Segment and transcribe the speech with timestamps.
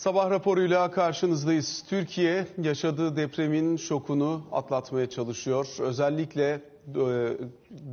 [0.00, 1.84] Sabah raporuyla karşınızdayız.
[1.88, 5.66] Türkiye yaşadığı depremin şokunu atlatmaya çalışıyor.
[5.78, 6.62] Özellikle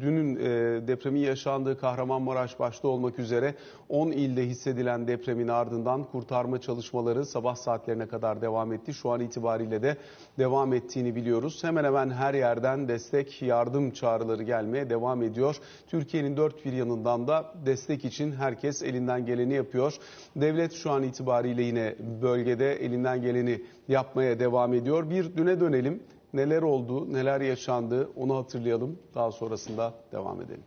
[0.02, 3.56] dünün e, depremin yaşandığı Kahramanmaraş başta olmak üzere
[3.90, 8.94] 10 ilde hissedilen depremin ardından kurtarma çalışmaları sabah saatlerine kadar devam etti.
[8.94, 9.98] Şu an itibariyle de
[10.40, 11.64] devam ettiğini biliyoruz.
[11.64, 15.56] Hemen hemen her yerden destek, yardım çağrıları gelmeye devam ediyor.
[15.88, 19.98] Türkiye'nin dört bir yanından da destek için herkes elinden geleni yapıyor.
[20.36, 25.10] Devlet şu an itibariyle yine bölgede elinden geleni yapmaya devam ediyor.
[25.10, 29.00] Bir düne dönelim neler oldu, neler yaşandı onu hatırlayalım.
[29.16, 30.64] Daha sonrasında devam edelim.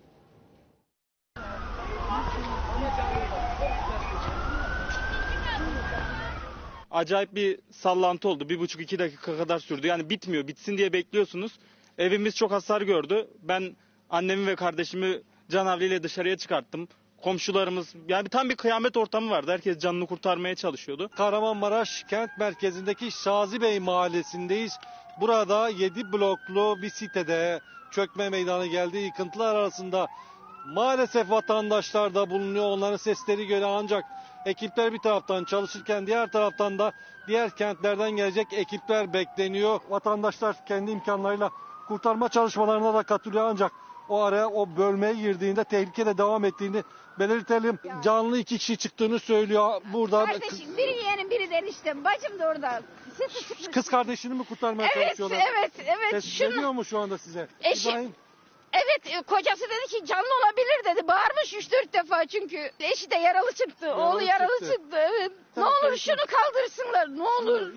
[6.90, 8.48] acayip bir sallantı oldu.
[8.48, 9.86] Bir buçuk iki dakika kadar sürdü.
[9.86, 10.46] Yani bitmiyor.
[10.46, 11.52] Bitsin diye bekliyorsunuz.
[11.98, 13.28] Evimiz çok hasar gördü.
[13.42, 13.76] Ben
[14.10, 16.88] annemi ve kardeşimi canavliyle dışarıya çıkarttım.
[17.22, 19.52] Komşularımız yani tam bir kıyamet ortamı vardı.
[19.52, 21.08] Herkes canını kurtarmaya çalışıyordu.
[21.16, 24.78] Kahramanmaraş kent merkezindeki Şazi Bey mahallesindeyiz.
[25.20, 28.98] Burada 7 bloklu bir sitede çökme meydanı geldi.
[28.98, 30.06] Yıkıntılar arasında
[30.66, 32.64] maalesef vatandaşlar da bulunuyor.
[32.64, 34.04] Onların sesleri göre ancak
[34.46, 36.92] ekipler bir taraftan çalışırken diğer taraftan da
[37.28, 39.80] diğer kentlerden gelecek ekipler bekleniyor.
[39.90, 41.50] Vatandaşlar kendi imkanlarıyla
[41.88, 43.72] kurtarma çalışmalarına da katılıyor ancak
[44.10, 46.82] o araya o bölmeye girdiğinde tehlike de devam ettiğini
[47.18, 47.78] belirtelim.
[48.04, 49.80] Canlı iki kişi çıktığını söylüyor.
[49.92, 52.04] Burada Kardeşim biri yeğenim biri eniştem.
[52.04, 52.82] Bacım da orada.
[53.72, 55.46] Kız kardeşini mi kurtarmaya Evet çalışıyorlar?
[55.58, 56.10] evet evet.
[56.10, 57.48] Ses Şunu, geliyor mu şu anda size?
[57.60, 58.14] İbrahim,
[58.72, 61.08] evet e, kocası dedi ki canlı olabilir dedi.
[61.08, 62.70] Bağırmış 3-4 defa çünkü.
[62.80, 63.86] Eşi de yaralı çıktı.
[63.86, 64.72] Yaralı Oğlu yaralı çıktı.
[64.72, 64.96] çıktı.
[64.96, 65.30] Evet.
[65.30, 66.00] Ne Tamam, olur peki.
[66.02, 67.72] şunu kaldırsınlar ne olur.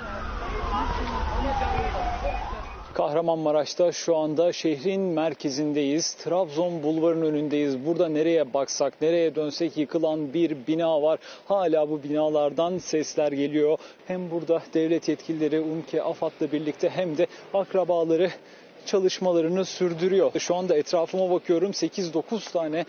[2.94, 6.14] Kahramanmaraş'ta şu anda şehrin merkezindeyiz.
[6.14, 7.86] Trabzon bulvarının önündeyiz.
[7.86, 11.20] Burada nereye baksak, nereye dönsek yıkılan bir bina var.
[11.46, 13.78] Hala bu binalardan sesler geliyor.
[14.08, 18.32] Hem burada devlet yetkilileri UMKE, AFAD'la birlikte hem de akrabaları
[18.86, 20.32] çalışmalarını sürdürüyor.
[20.40, 22.86] Şu anda etrafıma bakıyorum 8-9 tane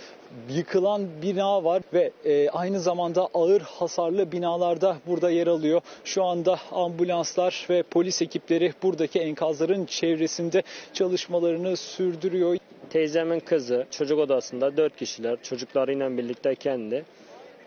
[0.50, 5.80] yıkılan bina var ve e, aynı zamanda ağır hasarlı binalarda burada yer alıyor.
[6.04, 12.56] Şu anda ambulanslar ve polis ekipleri buradaki enkazların çevresinde çalışmalarını sürdürüyor.
[12.90, 17.04] Teyzemin kızı çocuk odasında dört kişiler çocuklarıyla birlikte kendi.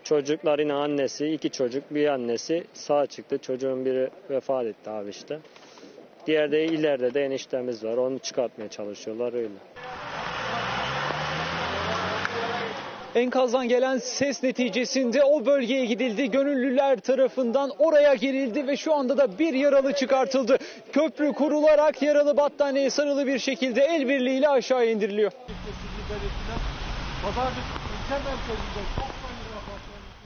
[0.04, 3.38] Çocuklarıyla annesi iki çocuk bir annesi sağ çıktı.
[3.38, 5.38] Çocuğun biri vefat etti abi işte.
[6.26, 7.96] Diğer de ileride de eniştemiz var.
[7.96, 9.48] Onu çıkartmaya çalışıyorlar öyle.
[13.14, 16.30] Enkazdan gelen ses neticesinde o bölgeye gidildi.
[16.30, 20.58] Gönüllüler tarafından oraya girildi ve şu anda da bir yaralı çıkartıldı.
[20.92, 25.32] Köprü kurularak yaralı battaniyeye sarılı bir şekilde el birliğiyle aşağı indiriliyor.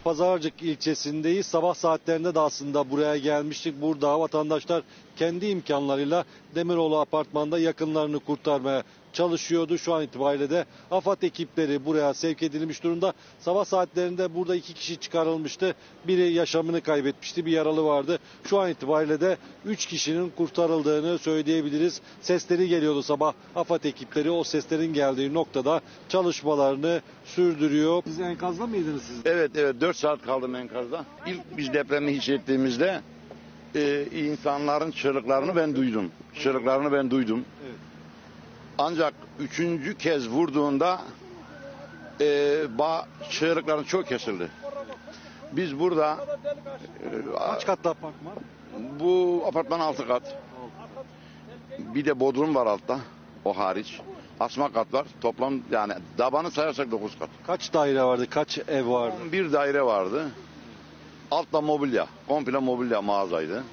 [0.04, 1.46] Pazarcık ilçesindeyiz.
[1.46, 3.82] Sabah saatlerinde de aslında buraya gelmiştik.
[3.82, 4.82] Burada vatandaşlar
[5.16, 6.24] kendi imkanlarıyla
[6.54, 9.78] Demiroğlu apartmanda yakınlarını kurtarmaya çalışıyordu.
[9.78, 13.12] Şu an itibariyle de AFAD ekipleri buraya sevk edilmiş durumda.
[13.40, 15.74] Sabah saatlerinde burada iki kişi çıkarılmıştı.
[16.06, 17.46] Biri yaşamını kaybetmişti.
[17.46, 18.18] Bir yaralı vardı.
[18.44, 22.00] Şu an itibariyle de üç kişinin kurtarıldığını söyleyebiliriz.
[22.20, 23.32] Sesleri geliyordu sabah.
[23.56, 28.02] AFAD ekipleri o seslerin geldiği noktada çalışmalarını sürdürüyor.
[28.04, 29.16] Siz enkazda mıydınız siz?
[29.24, 31.04] Evet evet 4 saat kaldım enkazda.
[31.26, 33.00] İlk biz depremi hissettiğimizde
[33.74, 36.10] e, insanların çığlıklarını ben duydum.
[36.34, 37.44] Çığlıklarını ben duydum.
[38.78, 41.00] Ancak üçüncü kez vurduğunda
[42.20, 44.48] e, ba, çığlıkların çok kesildi.
[45.52, 46.16] Biz burada
[47.04, 48.32] e, Kaç katlı apartman?
[49.00, 50.36] bu apartman altı kat.
[51.78, 52.98] Bir de bodrum var altta.
[53.44, 54.00] O hariç.
[54.40, 55.06] Asma kat var.
[55.20, 57.28] Toplam yani tabanı sayarsak 9 kat.
[57.46, 58.26] Kaç daire vardı?
[58.30, 59.16] Kaç ev vardı?
[59.32, 60.30] Bir daire vardı.
[61.30, 62.06] Altta mobilya.
[62.28, 63.64] Komple mobilya mağazaydı.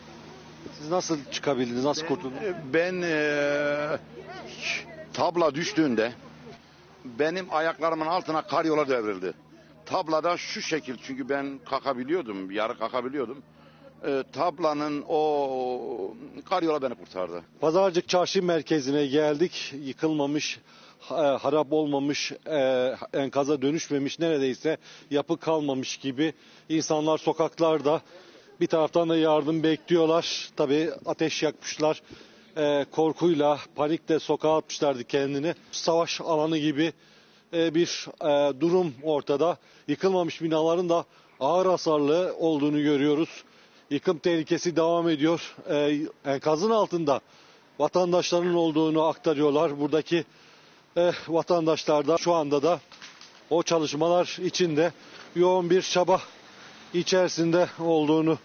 [0.77, 1.83] Siz nasıl çıkabildiniz?
[1.85, 2.41] Nasıl kurtuldunuz?
[2.73, 3.99] Ben eee,
[5.13, 6.11] tabla düştüğünde
[7.05, 9.33] benim ayaklarımın altına karyola devrildi.
[9.85, 13.37] Tablada şu şekil çünkü ben kakabiliyordum, yarı kakabiliyordum.
[14.07, 16.13] Eee, tablanın o
[16.49, 17.41] karyola beni kurtardı.
[17.61, 19.73] Pazarcık Çarşı merkezine geldik.
[19.83, 20.59] Yıkılmamış,
[20.99, 24.77] ha- harap olmamış, e, enkaza dönüşmemiş, neredeyse
[25.11, 26.33] yapı kalmamış gibi
[26.69, 28.01] insanlar sokaklarda.
[28.59, 30.49] Bir taraftan da yardım bekliyorlar.
[30.55, 32.01] Tabii ateş yakmışlar.
[32.57, 35.53] E, korkuyla, panikle sokağa atmışlardı kendini.
[35.71, 36.93] Savaş alanı gibi
[37.53, 39.57] e, bir e, durum ortada.
[39.87, 41.05] Yıkılmamış binaların da
[41.39, 43.29] ağır hasarlı olduğunu görüyoruz.
[43.89, 45.55] Yıkım tehlikesi devam ediyor.
[45.69, 47.19] E, enkazın altında
[47.79, 49.79] vatandaşların olduğunu aktarıyorlar.
[49.79, 50.25] Buradaki
[50.97, 52.79] e, vatandaşlar da şu anda da
[53.49, 54.93] o çalışmalar içinde
[55.35, 56.21] yoğun bir çaba
[56.93, 58.37] içerisinde olduğunu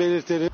[0.00, 0.50] belirtelim.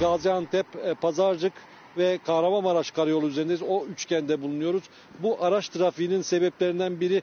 [0.00, 1.52] Gaziantep, e, Pazarcık
[1.98, 3.62] ve Kahramanmaraş karayolu üzerindeyiz.
[3.68, 4.82] O üçgende bulunuyoruz.
[5.18, 7.22] Bu araç trafiğinin sebeplerinden biri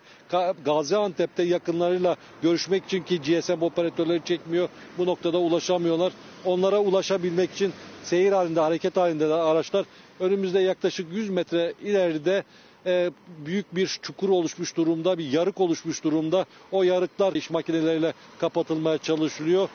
[0.65, 4.69] Gaziantep'te yakınlarıyla görüşmek için ki GSM operatörleri çekmiyor.
[4.97, 6.13] Bu noktada ulaşamıyorlar.
[6.45, 7.73] Onlara ulaşabilmek için
[8.03, 9.85] seyir halinde, hareket halinde de araçlar
[10.19, 12.43] önümüzde yaklaşık 100 metre ileride
[12.85, 13.11] e,
[13.45, 16.45] büyük bir çukur oluşmuş durumda, bir yarık oluşmuş durumda.
[16.71, 19.69] O yarıklar iş makineleriyle kapatılmaya çalışılıyor.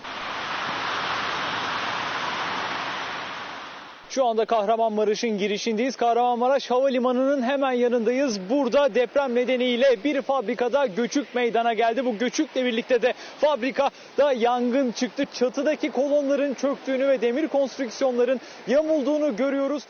[4.10, 5.96] Şu anda Kahramanmaraş'ın girişindeyiz.
[5.96, 8.40] Kahramanmaraş Havalimanı'nın hemen yanındayız.
[8.50, 12.04] Burada deprem nedeniyle bir fabrikada göçük meydana geldi.
[12.04, 15.24] Bu göçükle birlikte de fabrikada yangın çıktı.
[15.32, 19.82] Çatıdaki kolonların çöktüğünü ve demir konstrüksiyonların yamulduğunu görüyoruz.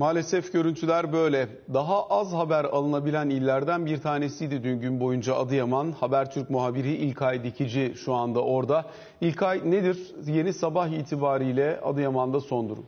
[0.00, 1.48] Maalesef görüntüler böyle.
[1.74, 5.92] Daha az haber alınabilen illerden bir tanesiydi dün gün boyunca Adıyaman.
[5.92, 8.84] Habertürk muhabiri İlkay Dikici şu anda orada.
[9.20, 9.98] İlkay nedir?
[10.26, 12.86] Yeni sabah itibariyle Adıyaman'da son durum.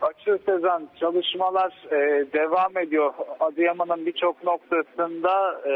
[0.00, 1.96] Açı Sezen çalışmalar e,
[2.32, 3.14] devam ediyor.
[3.40, 5.72] Adıyaman'ın birçok noktasında e,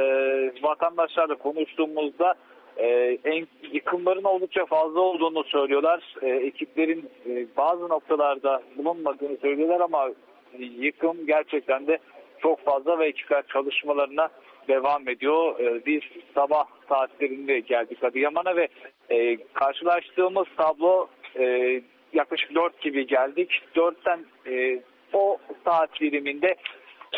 [0.63, 2.35] vatandaşlarla konuştuğumuzda
[2.77, 6.15] e, en, yıkımların oldukça fazla olduğunu söylüyorlar.
[6.23, 10.11] E, ekiplerin e, bazı noktalarda bulunmadığını söylüyorlar ama
[10.59, 11.99] yıkım gerçekten de
[12.43, 14.29] çok fazla ve ekipler çalışmalarına
[14.69, 15.61] devam ediyor.
[15.61, 16.03] E, biz
[16.35, 18.69] sabah saatlerinde geldik Adıyaman'a ve
[19.11, 21.09] e, karşılaştığımız tablo
[21.39, 21.81] e,
[22.13, 23.63] yaklaşık 4 gibi geldik.
[23.75, 24.81] 4'ten e,
[25.13, 26.55] o saat diliminde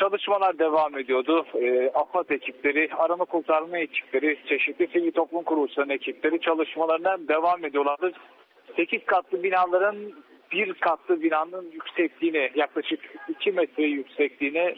[0.01, 1.47] çalışmalar devam ediyordu.
[1.55, 8.13] E, AFAD ekipleri, arama kurtarma ekipleri, çeşitli sivil toplum kuruluşlarının ekipleri çalışmalarına devam ediyorlardı.
[8.77, 9.97] 8 katlı binaların
[10.53, 14.75] bir katlı binanın yüksekliğine yaklaşık 2 metre yüksekliğine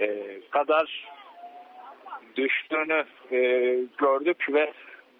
[0.00, 1.08] e, kadar
[2.36, 3.38] düştüğünü e,
[3.98, 4.72] gördük ve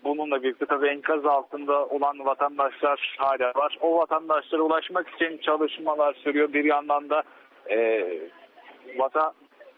[0.04, 3.78] bununla birlikte tabii enkaz altında olan vatandaşlar hala var.
[3.80, 6.52] O vatandaşlara ulaşmak için çalışmalar sürüyor.
[6.52, 7.22] Bir yandan da
[7.70, 8.06] e,
[8.98, 9.32] vatan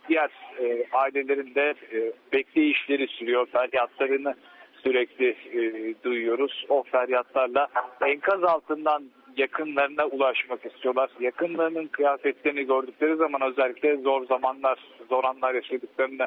[0.08, 0.30] diğer
[0.60, 3.46] e, ailelerin de e, bekleyişleri sürüyor.
[3.46, 4.34] Feryatlarını
[4.82, 6.66] sürekli e, duyuyoruz.
[6.68, 7.68] O feryatlarla
[8.06, 9.04] enkaz altından
[9.36, 11.10] yakınlarına ulaşmak istiyorlar.
[11.20, 16.26] Yakınlarının kıyafetlerini gördükleri zaman özellikle zor zamanlar, zor anlar yaşadıklarını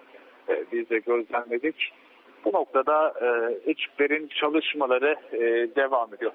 [0.50, 1.92] e, biz de gözlemledik.
[2.46, 3.30] Bu noktada e,
[3.72, 5.40] ekiplerin çalışmaları e,
[5.76, 6.32] devam ediyor.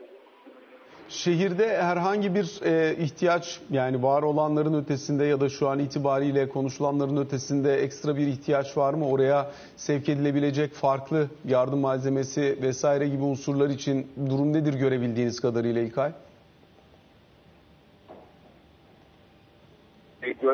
[1.09, 7.17] Şehirde herhangi bir e, ihtiyaç yani var olanların ötesinde ya da şu an itibariyle konuşulanların
[7.17, 9.09] ötesinde ekstra bir ihtiyaç var mı?
[9.09, 16.13] Oraya sevk edilebilecek farklı yardım malzemesi vesaire gibi unsurlar için durum nedir görebildiğiniz kadarıyla İlkay?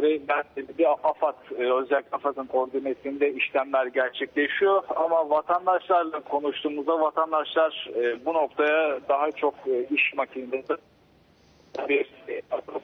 [0.00, 0.44] Görevden
[0.78, 4.82] bir AFAD, e, özel AFAD'ın koordinasyonunda işlemler gerçekleşiyor.
[4.96, 10.76] Ama vatandaşlarla konuştuğumuzda vatandaşlar e, bu noktaya daha çok e, iş makinesi
[11.88, 12.06] bir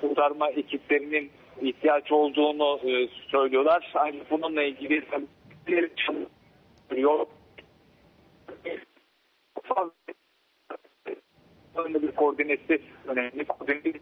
[0.00, 1.30] kurtarma ekiplerinin
[1.60, 2.80] ihtiyaç olduğunu
[3.30, 3.92] söylüyorlar.
[3.94, 5.02] Ancak bununla ilgili
[5.66, 7.26] bir çalışıyor.
[9.62, 9.92] Fazla
[12.02, 13.44] bir koordinesi önemli.
[13.44, 14.00] Koordinesi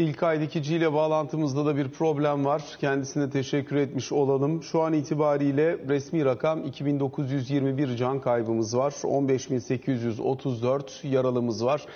[0.00, 2.62] İlkay Dikici ile bağlantımızda da bir problem var.
[2.80, 4.62] Kendisine teşekkür etmiş olalım.
[4.62, 8.94] Şu an itibariyle resmi rakam 2921 can kaybımız var.
[9.04, 11.86] 15834 yaralımız var.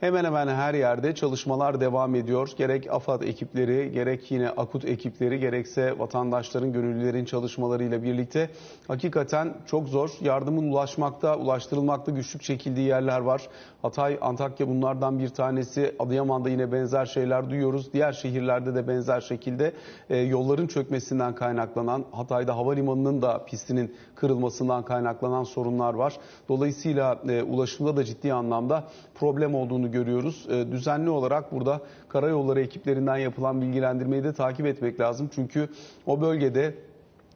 [0.00, 2.50] Hemen hemen her yerde çalışmalar devam ediyor.
[2.56, 8.50] Gerek AFAD ekipleri, gerek yine akut ekipleri, gerekse vatandaşların, gönüllülerin çalışmalarıyla birlikte
[8.88, 10.10] hakikaten çok zor.
[10.20, 13.48] Yardımın ulaşmakta, ulaştırılmakta güçlük çekildiği yerler var.
[13.82, 15.94] Hatay, Antakya bunlardan bir tanesi.
[15.98, 17.92] Adıyaman'da yine benzer şeyler duyuyoruz.
[17.92, 19.72] Diğer şehirlerde de benzer şekilde
[20.10, 26.16] e, yolların çökmesinden kaynaklanan, Hatay'da havalimanının da pistinin kırılmasından kaynaklanan sorunlar var.
[26.48, 30.46] Dolayısıyla e, ulaşımda da ciddi anlamda problem olduğunu görüyoruz.
[30.50, 35.30] E, düzenli olarak burada karayolları ekiplerinden yapılan bilgilendirmeyi de takip etmek lazım.
[35.34, 35.68] Çünkü
[36.06, 36.74] o bölgede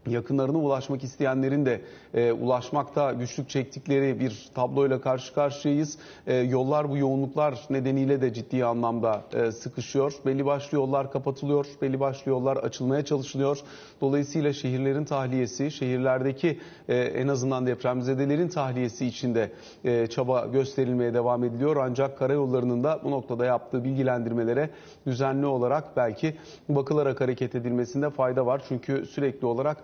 [0.07, 1.81] yakınlarına ulaşmak isteyenlerin de
[2.15, 5.99] e, ulaşmakta güçlük çektikleri bir tabloyla karşı karşıyayız.
[6.27, 10.13] E, yollar bu yoğunluklar nedeniyle de ciddi anlamda e, sıkışıyor.
[10.27, 13.59] Belli başlı yollar kapatılıyor, belli başlı yollar açılmaya çalışılıyor.
[14.01, 19.53] Dolayısıyla şehirlerin tahliyesi, şehirlerdeki e, en azından depremzedelerin tahliyesi içinde
[19.85, 21.77] e, çaba gösterilmeye devam ediliyor.
[21.77, 24.71] Ancak karayollarının da bu noktada yaptığı bilgilendirmelere
[25.07, 26.37] düzenli olarak belki
[26.69, 28.63] bakılarak hareket edilmesinde fayda var.
[28.69, 29.77] Çünkü sürekli olarak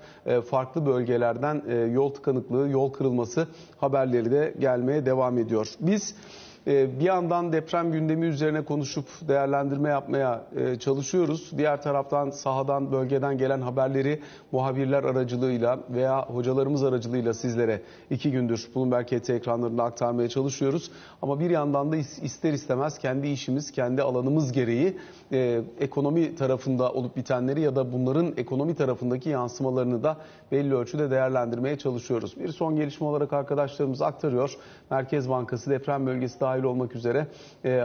[0.50, 3.48] farklı bölgelerden e, yol tıkanıklığı, yol kırılması
[3.78, 5.74] haberleri de gelmeye devam ediyor.
[5.80, 6.14] Biz e,
[6.66, 11.50] bir yandan deprem gündemi üzerine konuşup değerlendirme yapmaya e, çalışıyoruz.
[11.56, 14.20] Diğer taraftan sahadan, bölgeden gelen haberleri
[14.52, 20.90] muhabirler aracılığıyla veya hocalarımız aracılığıyla sizlere iki gündür Bloomberg KT ekranlarında aktarmaya çalışıyoruz.
[21.22, 24.96] Ama bir yandan da ister istemez kendi işimiz, kendi alanımız gereği
[25.32, 30.16] e, ekonomi tarafında olup bitenleri ya da bunların ekonomi tarafındaki yansımalarını da
[30.52, 32.36] belli ölçüde değerlendirmeye çalışıyoruz.
[32.40, 34.56] Bir son gelişme olarak arkadaşlarımız aktarıyor.
[34.90, 37.26] Merkez Bankası deprem bölgesi dahil olmak üzere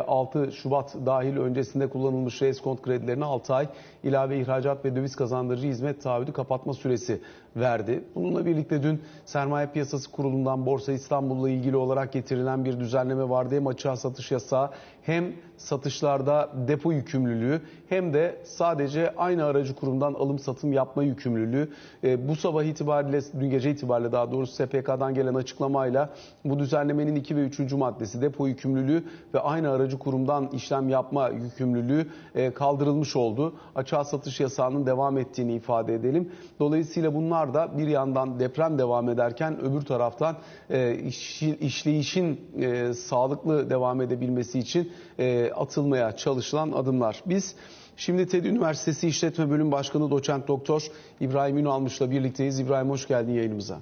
[0.07, 3.67] 6 Şubat dahil öncesinde kullanılmış reskont kredilerine 6 ay
[4.03, 7.21] ilave ihracat ve döviz kazandırıcı hizmet taahhüdü kapatma süresi
[7.55, 8.03] verdi.
[8.15, 13.55] Bununla birlikte dün Sermaye Piyasası Kurulu'ndan Borsa İstanbul'la ilgili olarak getirilen bir düzenleme vardı.
[13.55, 14.69] Hem açığa satış yasağı
[15.01, 21.69] hem satışlarda depo yükümlülüğü hem de sadece aynı aracı kurumdan alım satım yapma yükümlülüğü.
[22.03, 26.09] E, bu sabah itibariyle, dün gece itibariyle daha doğrusu SPK'dan gelen açıklamayla
[26.45, 27.73] bu düzenlemenin 2 ve 3.
[27.73, 33.55] maddesi depo yükümlülüğü ve aynı aracı kurumdan işlem yapma yükümlülüğü e, kaldırılmış oldu.
[33.75, 36.31] Açığa satış yasağının devam ettiğini ifade edelim.
[36.59, 40.37] Dolayısıyla bunlar da bir yandan deprem devam ederken öbür taraftan
[40.69, 47.21] e, iş, işleyişin e, sağlıklı devam edebilmesi için e, atılmaya çalışılan adımlar.
[47.25, 47.55] Biz
[47.97, 50.87] şimdi TED Üniversitesi İşletme Bölüm Başkanı Doçent Doktor
[51.19, 52.59] İbrahim Ünalmış'la birlikteyiz.
[52.59, 53.79] İbrahim hoş geldin yayınımıza.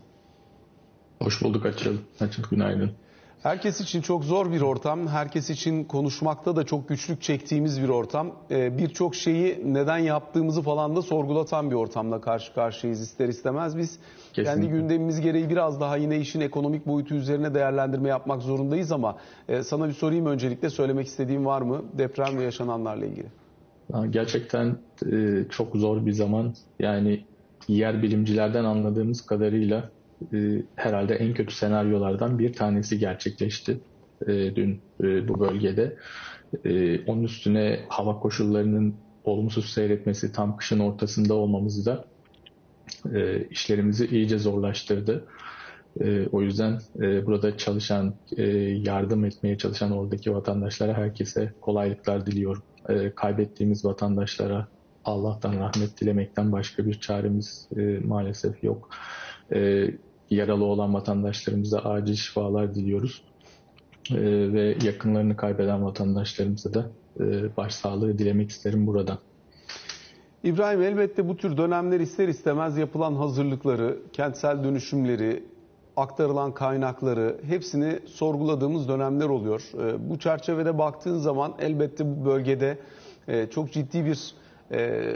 [1.22, 1.98] Hoş bulduk Açıl.
[2.20, 2.92] Açıl günaydın.
[3.44, 5.08] Herkes için çok zor bir ortam.
[5.08, 8.36] Herkes için konuşmakta da çok güçlük çektiğimiz bir ortam.
[8.52, 13.78] Ee, Birçok şeyi neden yaptığımızı falan da sorgulatan bir ortamla karşı karşıyayız ister istemez.
[13.78, 14.00] Biz
[14.34, 14.44] Kesinlikle.
[14.44, 19.18] kendi gündemimiz gereği biraz daha yine işin ekonomik boyutu üzerine değerlendirme yapmak zorundayız ama
[19.50, 23.28] e, sana bir sorayım öncelikle söylemek istediğim var mı deprem ve yaşananlarla ilgili?
[24.10, 24.78] Gerçekten
[25.12, 26.54] e, çok zor bir zaman.
[26.80, 27.26] Yani
[27.68, 29.90] yer bilimcilerden anladığımız kadarıyla
[30.34, 33.80] e, herhalde en kötü senaryolardan bir tanesi gerçekleşti
[34.28, 35.98] e, dün e, bu bölgede.
[36.66, 42.06] E, onun üstüne hava koşullarının olumsuz seyretmesi, tam kışın ortasında olmamız da
[43.14, 45.26] e, işlerimizi iyice zorlaştırdı.
[46.02, 52.64] E, o yüzden e, burada çalışan, e, yardım etmeye çalışan oradaki vatandaşlara herkese kolaylıklar diliyorum.
[52.90, 54.68] E, kaybettiğimiz vatandaşlara
[55.06, 58.90] Allah'tan rahmet dilemekten başka bir çaremiz e, maalesef yok.
[59.54, 59.88] E,
[60.34, 63.22] yaralı olan vatandaşlarımıza acil şifalar diliyoruz.
[64.12, 64.16] E,
[64.54, 69.18] ve yakınlarını kaybeden vatandaşlarımıza da e, başsağlığı dilemek isterim buradan.
[70.44, 75.44] İbrahim elbette bu tür dönemler ister istemez yapılan hazırlıkları, kentsel dönüşümleri,
[75.98, 79.62] aktarılan kaynakları hepsini sorguladığımız dönemler oluyor.
[79.74, 82.78] E, bu çerçevede baktığın zaman elbette bu bölgede
[83.28, 84.34] e, çok ciddi bir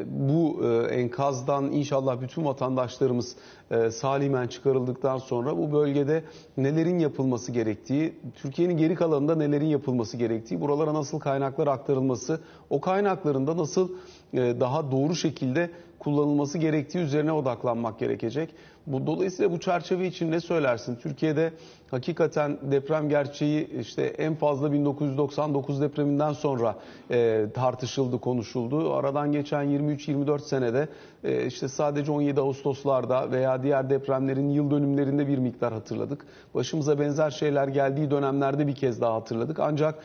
[0.05, 3.35] bu e, enkazdan inşallah bütün vatandaşlarımız
[3.71, 6.23] e, salimen çıkarıldıktan sonra bu bölgede
[6.57, 13.47] nelerin yapılması gerektiği, Türkiye'nin geri kalanında nelerin yapılması gerektiği, buralara nasıl kaynaklar aktarılması, o kaynakların
[13.47, 13.89] da nasıl
[14.33, 15.69] e, daha doğru şekilde
[16.07, 18.49] kullanılması gerektiği üzerine odaklanmak gerekecek.
[18.87, 20.95] Bu dolayısıyla bu çerçeve için ne söylersin?
[20.95, 21.51] Türkiye'de
[21.91, 26.75] hakikaten deprem gerçeği işte en fazla 1999 depreminden sonra
[27.11, 28.93] e, tartışıldı, konuşuldu.
[28.93, 30.87] Aradan geçen 23-24 senede
[31.23, 36.25] e, işte sadece 17 Ağustoslarda veya diğer depremlerin yıl dönümlerinde bir miktar hatırladık.
[36.53, 39.59] Başımıza benzer şeyler geldiği dönemlerde bir kez daha hatırladık.
[39.59, 39.95] Ancak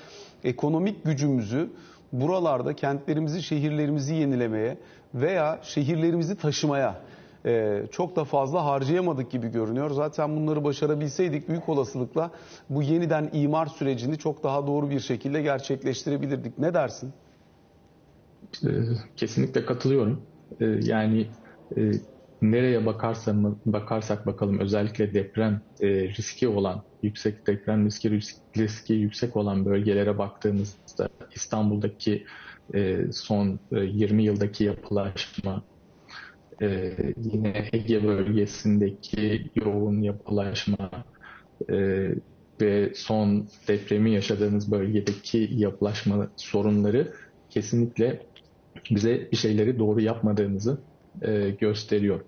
[0.44, 1.70] ekonomik gücümüzü
[2.12, 4.78] buralarda kentlerimizi, şehirlerimizi yenilemeye
[5.14, 7.00] veya şehirlerimizi taşımaya
[7.46, 9.90] e, çok da fazla harcayamadık gibi görünüyor.
[9.90, 12.30] Zaten bunları başarabilseydik büyük olasılıkla
[12.70, 16.58] bu yeniden imar sürecini çok daha doğru bir şekilde gerçekleştirebilirdik.
[16.58, 17.12] Ne dersin?
[18.64, 18.70] E,
[19.16, 20.22] kesinlikle katılıyorum.
[20.60, 21.26] E, yani
[22.42, 23.34] nereye bakarsak,
[23.66, 28.20] bakarsak bakalım özellikle deprem riski olan, yüksek deprem riski,
[28.56, 32.24] riski yüksek olan bölgelere baktığımızda İstanbul'daki
[33.12, 35.64] son 20 yıldaki yapılaşma,
[36.62, 41.04] e, yine Ege bölgesindeki yoğun yapılaşma
[41.70, 42.08] e,
[42.60, 47.12] ve son depremi yaşadığımız bölgedeki yapılaşma sorunları
[47.50, 48.26] kesinlikle
[48.90, 50.84] bize bir şeyleri doğru yapmadığımızı
[51.22, 52.20] e, gösteriyor.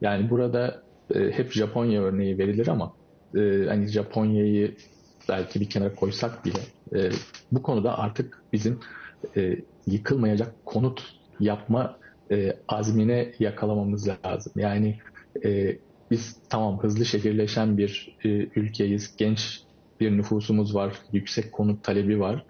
[0.00, 0.82] Yani burada
[1.14, 2.92] e, hep Japonya örneği verilir ama
[3.36, 4.76] e, hani Japonya'yı
[5.28, 6.60] belki bir kenara koysak bile
[6.94, 7.10] e,
[7.52, 8.80] bu konuda artık bizim
[9.36, 11.02] e, yıkılmayacak konut
[11.40, 11.98] yapma
[12.30, 14.52] e, azmine yakalamamız lazım.
[14.56, 14.98] Yani
[15.44, 15.78] e,
[16.10, 19.60] biz tamam hızlı şehirleşen bir e, ülkeyiz, genç
[20.00, 22.44] bir nüfusumuz var, yüksek konut talebi var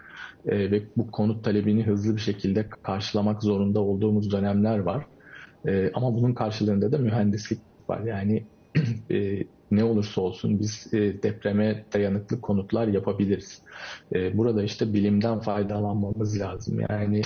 [0.47, 5.07] e, ve bu konut talebini hızlı bir şekilde karşılamak zorunda olduğumuz dönemler var.
[5.69, 8.00] E, ama bunun karşılığında da mühendislik var.
[8.00, 8.47] Yani
[9.11, 9.45] e,
[9.76, 13.62] ne olursa olsun biz e, depreme dayanıklı konutlar yapabiliriz.
[14.14, 16.81] E, burada işte bilimden faydalanmamız lazım.
[16.90, 17.23] Yani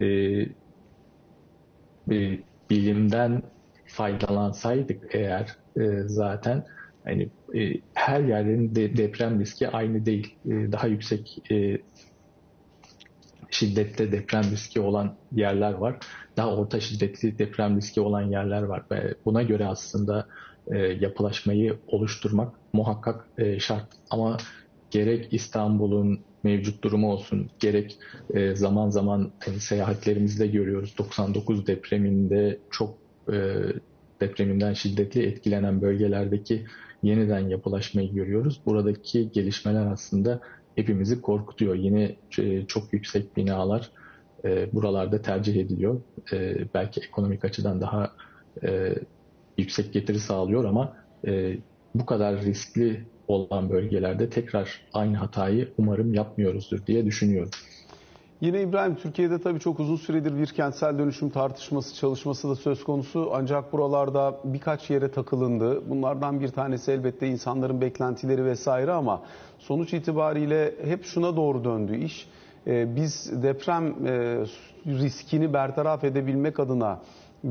[0.00, 0.06] e,
[2.70, 3.42] bilimden
[3.86, 5.56] faydalansaydık eğer
[6.06, 6.64] zaten
[7.04, 7.28] hani
[7.94, 10.36] her yerin de deprem riski aynı değil.
[10.44, 11.42] Daha yüksek
[13.50, 15.96] şiddette deprem riski olan yerler var.
[16.36, 20.26] Daha orta şiddetli deprem riski olan yerler var ve buna göre aslında
[20.72, 23.88] e, yapılaşmayı oluşturmak muhakkak e, şart.
[24.10, 24.36] Ama
[24.90, 27.98] gerek İstanbul'un mevcut durumu olsun, gerek
[28.34, 30.94] e, zaman zaman hani seyahatlerimizde görüyoruz.
[30.98, 32.98] 99 depreminde çok
[33.32, 33.56] e,
[34.20, 36.66] depreminden şiddetli etkilenen bölgelerdeki
[37.02, 38.60] yeniden yapılaşmayı görüyoruz.
[38.66, 40.40] Buradaki gelişmeler aslında
[40.76, 41.74] hepimizi korkutuyor.
[41.74, 43.90] Yine e, çok yüksek binalar
[44.44, 46.00] e, buralarda tercih ediliyor.
[46.32, 48.12] E, belki ekonomik açıdan daha
[48.62, 48.94] e,
[49.58, 50.92] yüksek getiri sağlıyor ama
[51.26, 51.56] e,
[51.94, 57.50] bu kadar riskli olan bölgelerde tekrar aynı hatayı umarım yapmıyoruzdur diye düşünüyorum.
[58.40, 63.30] Yine İbrahim Türkiye'de tabii çok uzun süredir bir kentsel dönüşüm tartışması çalışması da söz konusu.
[63.34, 65.90] Ancak buralarda birkaç yere takılındı.
[65.90, 69.22] Bunlardan bir tanesi elbette insanların beklentileri vesaire ama
[69.58, 72.28] sonuç itibariyle hep şuna doğru döndü iş.
[72.66, 74.36] Ee, biz deprem e,
[74.86, 77.00] riskini bertaraf edebilmek adına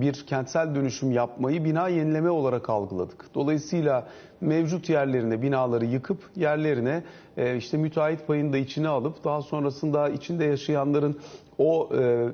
[0.01, 3.25] bir kentsel dönüşüm yapmayı bina yenileme olarak algıladık.
[3.35, 4.07] Dolayısıyla
[4.41, 7.03] mevcut yerlerine binaları yıkıp yerlerine
[7.37, 11.19] e, işte müteahhit payını da içine alıp daha sonrasında içinde yaşayanların
[11.57, 12.27] o e,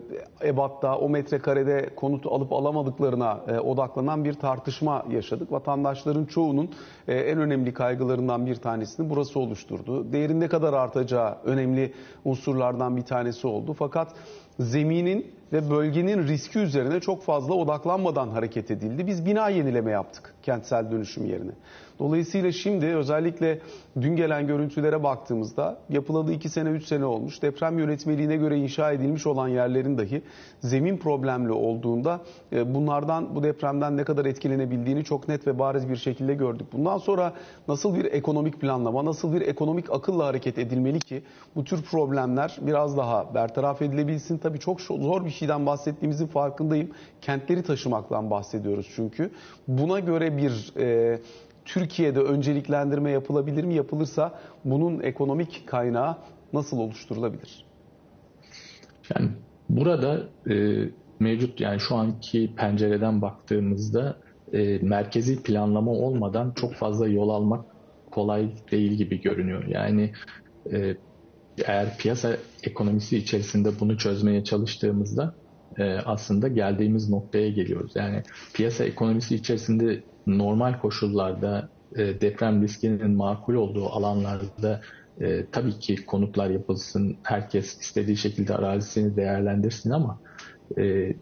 [0.44, 5.51] ebatta, o metrekarede konut alıp alamadıklarına e, odaklanan bir tartışma yaşadık.
[5.51, 6.70] Vatandaşların çoğunun
[7.08, 10.13] en önemli kaygılarından bir tanesini burası oluşturdu.
[10.13, 11.94] Değerin ne kadar artacağı önemli
[12.25, 13.75] unsurlardan bir tanesi oldu.
[13.80, 14.13] Fakat
[14.60, 19.08] zeminin ve bölgenin riski üzerine çok fazla odaklanmadan hareket edildi.
[19.08, 21.51] Biz bina yenileme yaptık kentsel dönüşüm yerine.
[22.01, 23.60] Dolayısıyla şimdi özellikle
[24.01, 29.27] dün gelen görüntülere baktığımızda yapılalı 2 sene 3 sene olmuş deprem yönetmeliğine göre inşa edilmiş
[29.27, 30.22] olan yerlerin dahi
[30.60, 32.22] zemin problemli olduğunda
[32.53, 36.67] e, bunlardan bu depremden ne kadar etkilenebildiğini çok net ve bariz bir şekilde gördük.
[36.74, 37.34] Bundan sonra
[37.67, 41.24] nasıl bir ekonomik planlama, nasıl bir ekonomik akılla hareket edilmeli ki
[41.55, 44.37] bu tür problemler biraz daha bertaraf edilebilsin.
[44.37, 46.90] Tabii çok zor bir şeyden bahsettiğimizin farkındayım.
[47.22, 49.32] Kentleri taşımaktan bahsediyoruz çünkü.
[49.68, 51.20] Buna göre bir e,
[51.66, 53.74] Türkiye'de önceliklendirme yapılabilir mi?
[53.74, 56.18] Yapılırsa bunun ekonomik kaynağı
[56.54, 57.66] nasıl oluşturulabilir?
[59.16, 59.30] Yani
[59.70, 60.86] burada e,
[61.20, 64.18] mevcut yani şu anki pencereden baktığımızda
[64.54, 67.66] e, merkezi planlama olmadan çok fazla yol almak
[68.12, 69.64] kolay değil gibi görünüyor.
[69.68, 70.12] Yani
[70.72, 70.96] e,
[71.67, 75.35] eğer piyasa ekonomisi içerisinde bunu çözmeye çalıştığımızda
[75.77, 77.91] e, aslında geldiğimiz noktaya geliyoruz.
[77.95, 84.81] Yani piyasa ekonomisi içerisinde normal koşullarda e, deprem riskinin makul olduğu alanlarda
[85.21, 90.19] e, tabii ki konutlar yapılsın, herkes istediği şekilde arazisini değerlendirsin ama
[90.77, 91.13] e,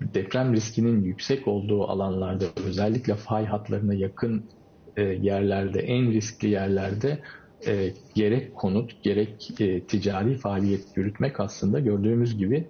[0.00, 4.44] deprem riskinin yüksek olduğu alanlarda özellikle fay hatlarına yakın
[4.96, 7.18] e, yerlerde, en riskli yerlerde
[7.66, 12.68] e, gerek konut gerek e, ticari faaliyet yürütmek aslında gördüğümüz gibi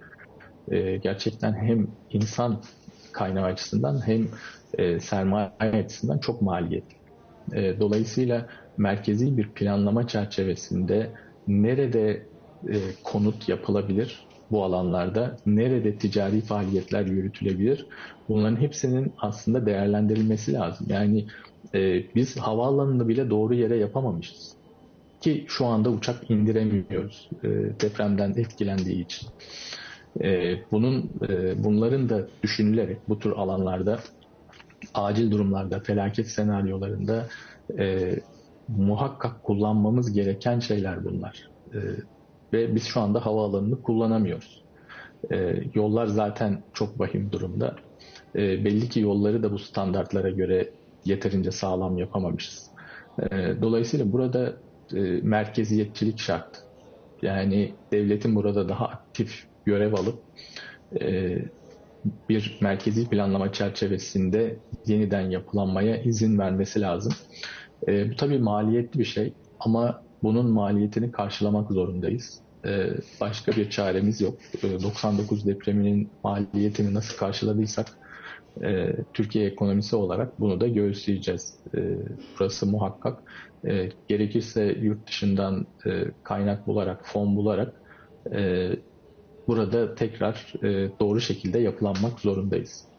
[0.67, 2.63] e, gerçekten hem insan
[3.11, 4.27] kaynağı açısından hem
[4.77, 6.95] e, sermaye açısından çok maliyetli.
[7.53, 8.47] E, dolayısıyla
[8.77, 11.13] merkezi bir planlama çerçevesinde
[11.47, 12.29] nerede
[12.69, 17.87] e, konut yapılabilir bu alanlarda, nerede ticari faaliyetler yürütülebilir
[18.27, 20.87] bunların hepsinin aslında değerlendirilmesi lazım.
[20.89, 21.27] Yani
[21.75, 21.79] e,
[22.15, 24.58] biz havaalanını bile doğru yere yapamamışız.
[25.21, 27.47] Ki şu anda uçak indiremiyoruz e,
[27.81, 29.29] depremden etkilendiği için.
[30.21, 33.99] E, bunun e, bunların da düşünülerek bu tür alanlarda
[34.93, 37.27] acil durumlarda, felaket senaryolarında
[37.77, 38.15] e,
[38.67, 41.49] muhakkak kullanmamız gereken şeyler bunlar.
[41.73, 41.77] E,
[42.53, 44.63] ve biz şu anda havaalanını kullanamıyoruz.
[45.31, 47.75] E, yollar zaten çok vahim durumda.
[48.35, 50.69] E, belli ki yolları da bu standartlara göre
[51.05, 52.69] yeterince sağlam yapamamışız.
[53.19, 53.27] E,
[53.61, 54.53] dolayısıyla burada
[54.93, 56.63] e, merkeziyetçilik şart.
[57.21, 60.23] Yani devletin burada daha aktif görev alıp
[61.01, 61.37] e,
[62.29, 67.13] bir merkezi planlama çerçevesinde yeniden yapılanmaya izin vermesi lazım.
[67.87, 72.41] E, bu tabii maliyetli bir şey ama bunun maliyetini karşılamak zorundayız.
[72.65, 72.89] E,
[73.21, 74.37] başka bir çaremiz yok.
[74.63, 77.87] E, 99 depreminin maliyetini nasıl karşıladıysak
[78.63, 81.63] e, Türkiye ekonomisi olarak bunu da göğüsleyeceğiz.
[81.77, 81.79] E,
[82.39, 83.23] burası muhakkak.
[83.67, 87.81] E, gerekirse yurt dışından e, kaynak bularak, fon bularak
[88.33, 88.69] e,
[89.47, 92.89] burada tekrar e, doğru şekilde yapılanmak zorundayız.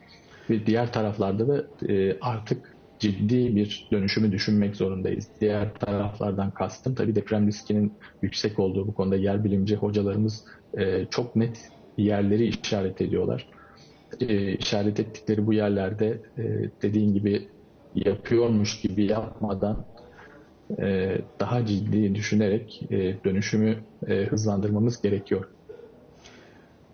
[0.50, 5.30] Ve diğer taraflarda da e, artık ciddi bir dönüşümü düşünmek zorundayız.
[5.40, 10.44] Diğer taraflardan kastım tabii deprem riskinin yüksek olduğu bu konuda yer bilimci hocalarımız
[10.78, 13.48] e, çok net yerleri işaret ediyorlar.
[14.20, 16.42] E, işaret ettikleri bu yerlerde e,
[16.82, 17.48] dediğin gibi
[17.94, 19.84] yapıyormuş gibi yapmadan
[20.78, 23.76] e, daha ciddi düşünerek e, dönüşümü
[24.08, 25.48] e, hızlandırmamız gerekiyor.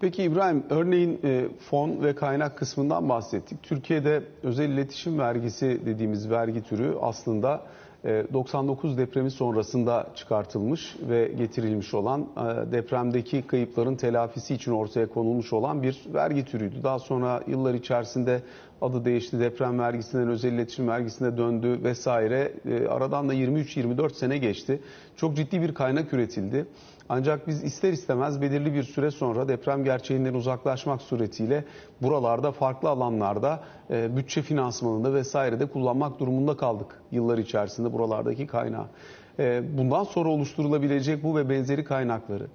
[0.00, 3.62] Peki İbrahim, örneğin e, fon ve kaynak kısmından bahsettik.
[3.62, 7.62] Türkiye'de özel iletişim vergisi dediğimiz vergi türü aslında
[8.06, 15.82] 99 depremi sonrasında çıkartılmış ve getirilmiş olan e, depremdeki kayıpların telafisi için ortaya konulmuş olan
[15.82, 16.82] bir vergi türüydü.
[16.82, 18.42] Daha sonra yıllar içerisinde
[18.80, 22.52] adı değişti, deprem vergisinden özel iletişim vergisine döndü vesaire.
[22.68, 24.80] E, aradan da 23-24 sene geçti.
[25.16, 26.66] Çok ciddi bir kaynak üretildi.
[27.08, 31.64] Ancak biz ister istemez belirli bir süre sonra deprem gerçeğinden uzaklaşmak suretiyle
[32.02, 38.86] buralarda farklı alanlarda e, bütçe finansmanında vesairede kullanmak durumunda kaldık yıllar içerisinde buralardaki kaynağı.
[39.38, 42.46] E, bundan sonra oluşturulabilecek bu ve benzeri kaynakları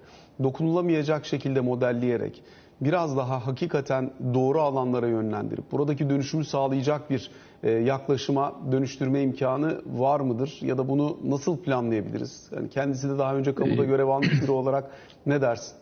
[0.44, 2.44] dokunulamayacak şekilde modelleyerek
[2.82, 7.32] biraz daha hakikaten doğru alanlara yönlendirip buradaki dönüşümü sağlayacak bir
[7.64, 10.60] e, yaklaşıma dönüştürme imkanı var mıdır?
[10.62, 12.50] Ya da bunu nasıl planlayabiliriz?
[12.56, 14.92] Yani kendisi de daha önce kamuda görev almış biri olarak
[15.26, 15.76] ne dersin?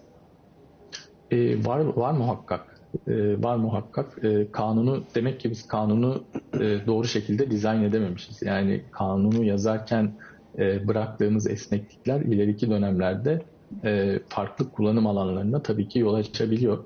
[1.31, 2.81] E, var var muhakkak.
[3.07, 4.23] E, var muhakkak.
[4.23, 8.41] E, kanunu demek ki biz kanunu e, doğru şekilde dizayn edememişiz.
[8.41, 10.17] Yani kanunu yazarken
[10.57, 13.45] e, bıraktığımız esneklikler ileriki dönemlerde
[13.83, 16.85] e, farklı kullanım alanlarına tabii ki yol açabiliyor.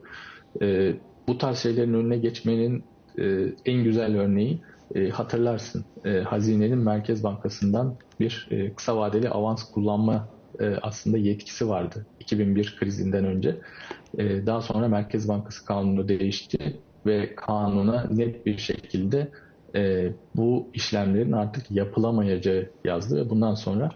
[0.61, 0.93] E,
[1.27, 2.83] bu tarz şeylerin önüne geçmenin
[3.19, 4.61] e, en güzel örneği
[4.95, 10.27] e, hatırlarsın e, Hazine'nin Merkez Bankası'ndan bir e, kısa vadeli avans kullanma
[10.59, 13.57] e, aslında yetkisi vardı 2001 krizinden önce.
[14.17, 19.31] E, daha sonra Merkez Bankası kanunu değişti ve kanuna net bir şekilde
[19.75, 23.89] e, bu işlemlerin artık yapılamayacağı yazdı ve bundan sonra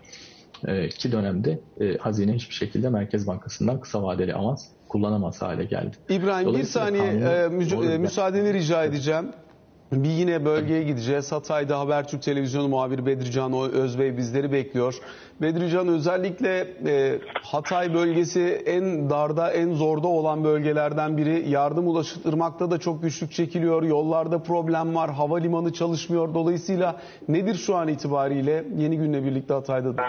[0.67, 5.97] e, iki dönemde e, hazine hiçbir şekilde Merkez Bankası'ndan kısa vadeli avans kullanamaz hale geldi.
[6.09, 9.25] İbrahim bir saniye e, müca- e, müsaadeni rica edeceğim.
[9.91, 11.31] Bir yine bölgeye gideceğiz.
[11.31, 14.95] Hatay'da Habertürk Televizyonu muhabiri Bedrican Özbey bizleri bekliyor.
[15.41, 21.49] Bedrican özellikle e, Hatay bölgesi en darda, en zorda olan bölgelerden biri.
[21.49, 23.83] Yardım ulaştırmakta da çok güçlük çekiliyor.
[23.83, 25.11] Yollarda problem var.
[25.11, 26.33] Havalimanı çalışmıyor.
[26.33, 26.95] Dolayısıyla
[27.27, 30.03] nedir şu an itibariyle yeni günle birlikte Hatay'da da?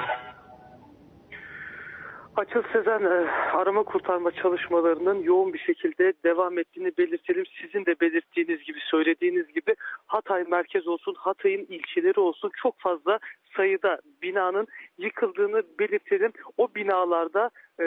[2.39, 7.45] Açıl Sezen e, arama kurtarma çalışmalarının yoğun bir şekilde devam ettiğini belirtelim.
[7.61, 9.75] Sizin de belirttiğiniz gibi, söylediğiniz gibi
[10.07, 13.19] Hatay merkez olsun, Hatay'ın ilçeleri olsun çok fazla
[13.57, 14.67] sayıda binanın
[14.99, 16.33] yıkıldığını belirtelim.
[16.57, 17.85] O binalarda e,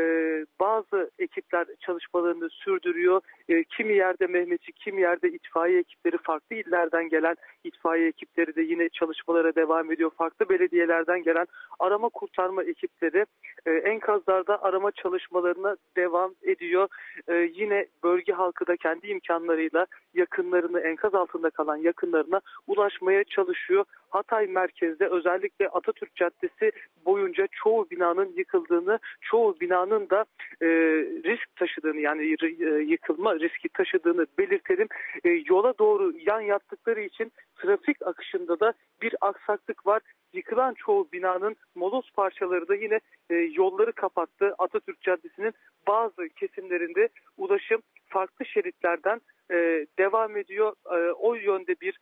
[0.59, 3.21] bazı ekipler çalışmalarını sürdürüyor.
[3.49, 8.89] E, kimi yerde Mehmetçik, kimi yerde itfaiye ekipleri, farklı illerden gelen itfaiye ekipleri de yine
[8.89, 10.11] çalışmalara devam ediyor.
[10.17, 11.45] Farklı belediyelerden gelen
[11.79, 13.25] arama kurtarma ekipleri
[13.65, 13.71] e,
[14.41, 16.87] enkazlarda arama çalışmalarına devam ediyor.
[17.27, 23.85] E, yine bölge halkı da kendi imkanlarıyla yakınlarını, enkaz altında kalan yakınlarına ulaşmaya çalışıyor.
[24.09, 26.71] Hatay merkezde özellikle Atatürk Caddesi
[27.05, 30.25] boyunca çoğu binanın yıkıldığını, çoğu binanın da
[30.61, 30.67] e,
[31.23, 34.87] risk taşıdığını yani e, yıkılma riski taşıdığını belirtelim.
[35.23, 40.01] E, yola doğru yan yattıkları için trafik akışında da bir aksaklık var.
[40.33, 44.55] Yıkılan çoğu binanın moloz parçaları da yine e, yolları kapattı.
[44.57, 45.53] Atatürk Caddesi'nin
[45.87, 50.73] bazı kesimlerinde ulaşım farklı şeritlerden e, devam ediyor.
[50.91, 51.99] E, o yönde bir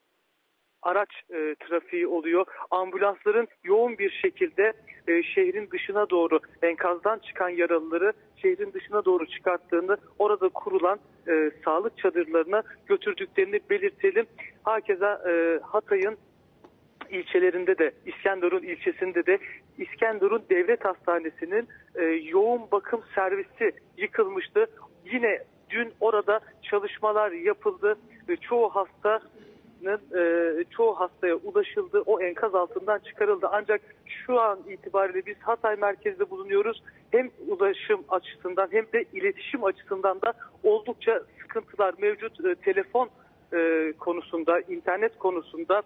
[0.82, 2.46] araç e, trafiği oluyor.
[2.72, 4.74] Ambulansların yoğun bir şekilde
[5.08, 11.98] e, şehrin dışına doğru enkazdan çıkan yaralıları şehrin dışına doğru çıkarttığını orada kurulan e, sağlık
[11.98, 14.26] çadırlarına götürdüklerini belirtelim.
[14.64, 16.18] Hakeza e, Hatay'ın
[17.12, 19.40] ilçelerinde de İskenderun ilçesinde de
[19.78, 24.68] İskenderun Devlet Hastanesi'nin e, yoğun bakım servisi yıkılmıştı.
[25.06, 27.98] Yine dün orada çalışmalar yapıldı.
[28.30, 29.20] E, çoğu hasta
[29.86, 32.04] e, çoğu hastaya ulaşıldı.
[32.06, 33.48] O enkaz altından çıkarıldı.
[33.52, 33.82] Ancak
[34.26, 36.84] şu an itibariyle biz Hatay merkezde bulunuyoruz.
[37.12, 42.46] Hem ulaşım açısından hem de iletişim açısından da oldukça sıkıntılar mevcut.
[42.46, 43.10] E, telefon
[43.54, 45.82] e, konusunda, internet konusunda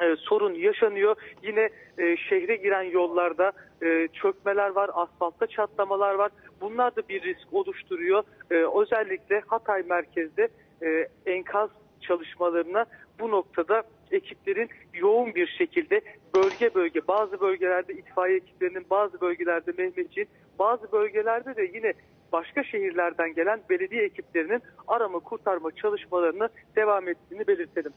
[0.00, 1.16] e, sorun yaşanıyor.
[1.42, 3.52] Yine e, şehre giren yollarda
[3.82, 6.32] e, çökmeler var, asfaltta çatlamalar var.
[6.60, 8.24] Bunlar da bir risk oluşturuyor.
[8.50, 10.48] E, özellikle Hatay merkezde
[10.82, 12.86] e, enkaz çalışmalarına
[13.20, 16.00] bu noktada ekiplerin yoğun bir şekilde
[16.34, 20.28] bölge bölge bazı bölgelerde itfaiye ekiplerinin bazı bölgelerde Mehmetçiğin
[20.58, 21.92] bazı bölgelerde de yine
[22.32, 27.92] başka şehirlerden gelen belediye ekiplerinin arama kurtarma çalışmalarını devam ettiğini belirtelim.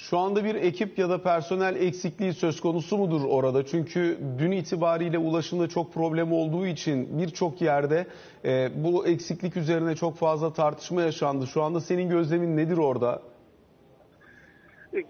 [0.00, 3.64] Şu anda bir ekip ya da personel eksikliği söz konusu mudur orada?
[3.66, 8.06] Çünkü dün itibariyle ulaşımda çok problem olduğu için birçok yerde
[8.44, 11.46] e, bu eksiklik üzerine çok fazla tartışma yaşandı.
[11.46, 13.22] Şu anda senin gözlemin nedir orada?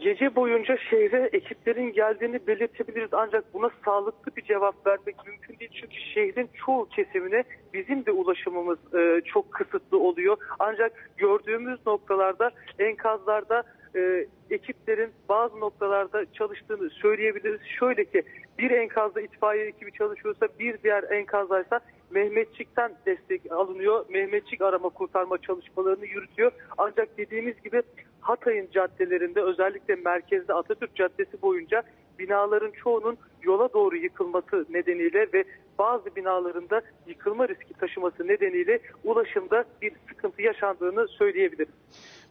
[0.01, 5.70] Gece boyunca şehre ekiplerin geldiğini belirtebiliriz ancak buna sağlıklı bir cevap vermek mümkün değil.
[5.81, 10.37] Çünkü şehrin çoğu kesimine bizim de ulaşımımız e, çok kısıtlı oluyor.
[10.59, 13.64] Ancak gördüğümüz noktalarda enkazlarda
[13.96, 17.61] e, ekiplerin bazı noktalarda çalıştığını söyleyebiliriz.
[17.79, 18.22] Şöyle ki
[18.59, 24.05] bir enkazda itfaiye ekibi çalışıyorsa bir diğer enkazdaysa Mehmetçik'ten destek alınıyor.
[24.09, 26.53] Mehmetçik arama kurtarma çalışmalarını yürütüyor.
[26.79, 27.83] Ancak dediğimiz gibi
[28.20, 31.83] Hatay'ın caddelerinde özellikle merkezde Atatürk Caddesi boyunca
[32.18, 35.44] binaların çoğunun yola doğru yıkılması nedeniyle ve
[35.79, 41.74] bazı binalarında yıkılma riski taşıması nedeniyle ulaşımda bir sıkıntı yaşandığını söyleyebiliriz.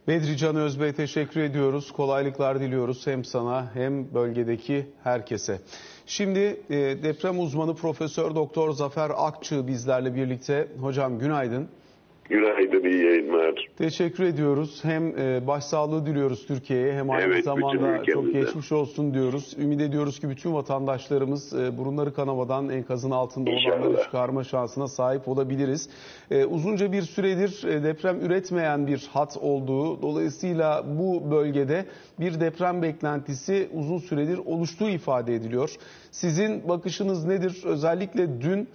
[0.07, 1.91] Bedri Can Özbey teşekkür ediyoruz.
[1.91, 5.61] Kolaylıklar diliyoruz hem sana hem bölgedeki herkese.
[6.05, 6.39] Şimdi
[6.69, 10.67] e, deprem uzmanı Profesör Doktor Zafer Akçı bizlerle birlikte.
[10.79, 11.69] Hocam günaydın.
[12.29, 13.67] Günaydın, iyi yayınlar.
[13.77, 14.79] Teşekkür ediyoruz.
[14.83, 19.53] Hem e, başsağlığı diliyoruz Türkiye'ye hem aynı Evet, zamanda çok geçmiş olsun diyoruz.
[19.59, 23.81] Ümit ediyoruz ki bütün vatandaşlarımız e, burunları kanamadan enkazın altında İnşallah.
[23.81, 25.89] olanları çıkarma şansına sahip olabiliriz.
[26.31, 31.85] E, uzunca bir süredir deprem üretmeyen bir hat olduğu dolayısıyla bu bölgede
[32.19, 35.75] bir deprem beklentisi uzun süredir oluştuğu ifade ediliyor.
[36.11, 37.61] Sizin bakışınız nedir?
[37.65, 38.67] Özellikle dün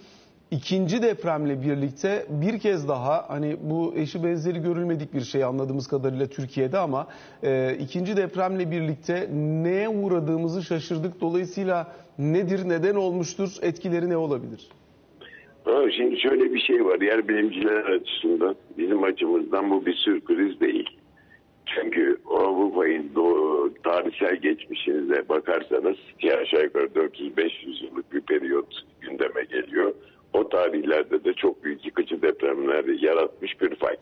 [0.52, 6.26] İkinci depremle birlikte bir kez daha hani bu eşi benzeri görülmedik bir şey anladığımız kadarıyla
[6.26, 7.06] Türkiye'de ama
[7.42, 11.20] e, ikinci depremle birlikte neye uğradığımızı şaşırdık.
[11.20, 14.68] Dolayısıyla nedir, neden olmuştur, etkileri ne olabilir?
[15.96, 17.00] Şimdi şöyle bir şey var.
[17.00, 20.90] Yer bilimciler açısından bizim açımızdan bu bir sürpriz değil.
[21.66, 22.18] Çünkü
[23.14, 29.94] doğu, tarihsel geçmişinize bakarsanız ki aşağı yukarı 400-500 yıllık bir periyot gündeme geliyor.
[30.32, 33.96] O tarihlerde de çok büyük yıkıcı depremler yaratmış bir fay.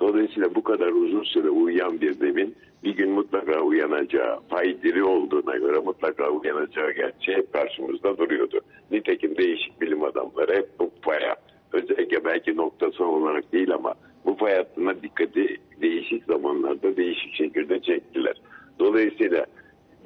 [0.00, 5.56] Dolayısıyla bu kadar uzun süre uyuyan bir zemin bir gün mutlaka uyanacağı, fay diri olduğuna
[5.56, 8.60] göre mutlaka uyanacağı gerçeği hep karşımızda duruyordu.
[8.90, 11.36] Nitekim değişik bilim adamları hep bu faya,
[11.72, 18.34] özellikle belki noktası olarak değil ama bu fay hattına dikkati değişik zamanlarda değişik şekilde çektiler.
[18.78, 19.46] Dolayısıyla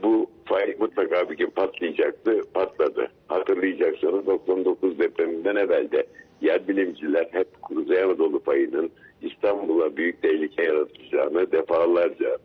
[0.03, 3.09] bu fay mutlaka bir gün patlayacaktı, patladı.
[3.33, 6.07] Hatırlayacaksanız 99 depreminden evvelde
[6.40, 8.90] yer bilimciler hep Kuzey Anadolu fayının
[9.23, 12.37] İstanbul'a büyük tehlike yaratacağını defalarca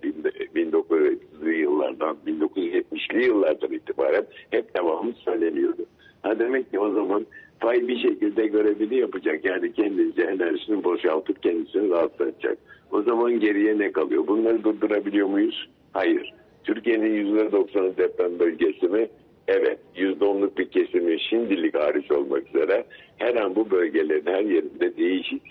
[0.56, 5.86] 1900'lü yıllardan 1970'li yıllardan itibaren hep devamlı söyleniyordu.
[6.22, 7.26] Ha demek ki o zaman
[7.60, 9.46] fay bir şekilde görevini yapacak.
[9.46, 12.58] Yani kendince enerjisini boşaltıp kendisini rahatlatacak.
[12.92, 14.28] O zaman geriye ne kalıyor?
[14.28, 15.70] Bunları durdurabiliyor muyuz?
[15.94, 16.34] Hayır.
[16.64, 19.08] Türkiye'nin %90'ı deprem bölgesi mi?
[19.48, 19.80] Evet.
[19.96, 22.84] %10'luk bir kesimi şimdilik hariç olmak üzere
[23.18, 25.42] her an bu bölgelerin her yerinde değişik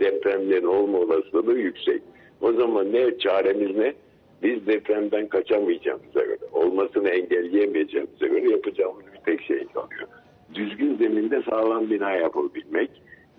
[0.00, 2.02] depremlerin olma olasılığı yüksek.
[2.40, 3.94] O zaman ne çaremiz ne?
[4.42, 10.08] Biz depremden kaçamayacağımıza göre, olmasını engelleyemeyeceğimize göre yapacağımız bir tek şey kalıyor.
[10.54, 12.90] Düzgün zeminde sağlam bina yapabilmek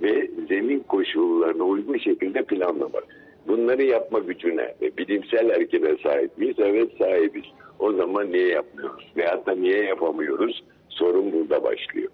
[0.02, 3.04] ve zemin koşullarına uygun şekilde planlamak.
[3.48, 6.56] Bunları yapma gücüne ve bilimsel erkine sahip miyiz?
[6.60, 7.44] Evet sahibiz.
[7.80, 9.12] O zaman niye yapmıyoruz?
[9.18, 10.64] Veyahut da niye yapamıyoruz?
[10.90, 12.12] Sorun burada başlıyor.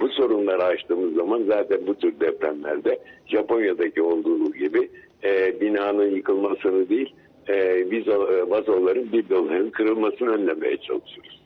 [0.00, 4.90] Bu sorunları aştığımız zaman zaten bu tür depremlerde Japonya'daki olduğu gibi
[5.24, 7.14] e, binanın yıkılmasını değil,
[7.48, 11.42] e, biz e, vazoların bidonların kırılmasını önlemeye çalışıyoruz.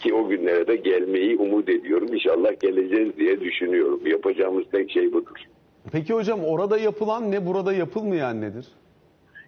[0.00, 2.08] Ki o günlere de gelmeyi umut ediyorum.
[2.12, 4.00] İnşallah geleceğiz diye düşünüyorum.
[4.06, 5.44] Yapacağımız tek şey budur.
[5.92, 8.66] Peki hocam orada yapılan ne, burada yapılmayan nedir?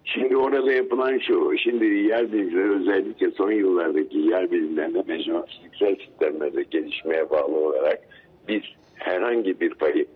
[0.04, 7.30] Şimdi orada yapılan şu, şimdi yer bilimcileri özellikle son yıllardaki yer bilimlerinde mecmuatsal sistemlerde gelişmeye
[7.30, 7.98] bağlı olarak
[8.48, 8.62] biz
[8.94, 10.06] herhangi bir payı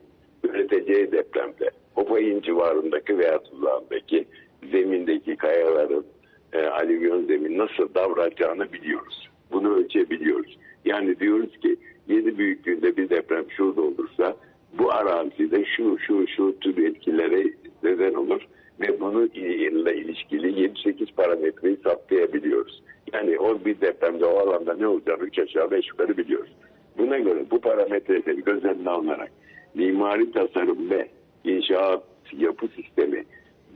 [0.45, 4.25] üreteceği depremde o payın civarındaki veya tuzağındaki
[4.73, 6.05] zemindeki kayaların
[6.53, 9.29] e, alüvyon zemin nasıl davranacağını biliyoruz.
[9.53, 10.59] Bunu ölçebiliyoruz.
[10.85, 11.77] Yani diyoruz ki
[12.09, 14.37] 7 büyüklüğünde bir deprem şurada olursa
[14.79, 17.45] bu arazide şu şu şu tür etkilere
[17.83, 18.47] neden olur
[18.81, 22.83] ve bununla ilişkili 7-8 parametreyi saptayabiliyoruz.
[23.13, 26.53] Yani o bir depremde o alanda ne olacağını 3 aşağı 5 yukarı biliyoruz.
[26.99, 29.31] Buna göre bu parametreleri göz önüne alınarak
[29.75, 31.09] mimari tasarım ve
[31.45, 33.25] inşaat yapı sistemi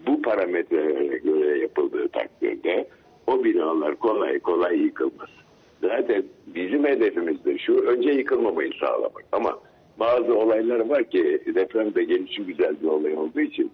[0.06, 2.88] bu parametrelere göre yapıldığı takdirde
[3.26, 5.28] o binalar kolay kolay yıkılmaz.
[5.80, 9.58] Zaten bizim hedefimiz de şu önce yıkılmamayı sağlamak ama
[10.00, 13.70] bazı olaylar var ki depremde gelişi güzel bir olay olduğu için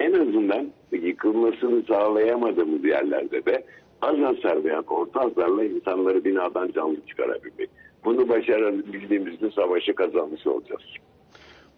[0.00, 3.64] en azından yıkılmasını sağlayamadığımız yerlerde de
[4.02, 7.70] Az hasar veya orta hasarla insanları binadan canlı çıkarabilmek.
[8.04, 10.82] Bunu başarabildiğimizde savaşı kazanmış olacağız.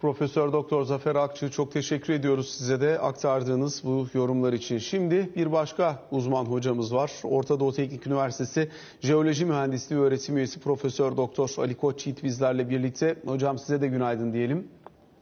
[0.01, 4.79] Profesör Doktor Zafer Akçı çok teşekkür ediyoruz size de aktardığınız bu yorumlar için.
[4.79, 7.13] Şimdi bir başka uzman hocamız var.
[7.25, 8.69] Orta Doğu Teknik Üniversitesi
[9.01, 13.17] Jeoloji Mühendisliği öğretim üyesi Profesör Doktor Ali Koçyiğit bizlerle birlikte.
[13.27, 14.69] Hocam size de günaydın diyelim.